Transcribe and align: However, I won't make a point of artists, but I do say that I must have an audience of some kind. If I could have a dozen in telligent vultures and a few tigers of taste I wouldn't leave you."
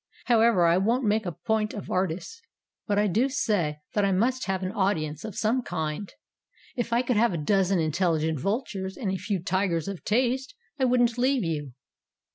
However, 0.25 0.65
I 0.65 0.79
won't 0.79 1.03
make 1.03 1.27
a 1.27 1.31
point 1.31 1.75
of 1.75 1.91
artists, 1.91 2.41
but 2.87 2.97
I 2.97 3.05
do 3.05 3.29
say 3.29 3.81
that 3.93 4.03
I 4.03 4.11
must 4.11 4.45
have 4.45 4.63
an 4.63 4.71
audience 4.71 5.23
of 5.23 5.35
some 5.37 5.61
kind. 5.61 6.11
If 6.75 6.91
I 6.91 7.03
could 7.03 7.17
have 7.17 7.33
a 7.33 7.37
dozen 7.37 7.77
in 7.77 7.91
telligent 7.91 8.39
vultures 8.39 8.97
and 8.97 9.11
a 9.11 9.17
few 9.17 9.43
tigers 9.43 9.87
of 9.87 10.03
taste 10.03 10.55
I 10.79 10.85
wouldn't 10.85 11.19
leave 11.19 11.43
you." 11.43 11.73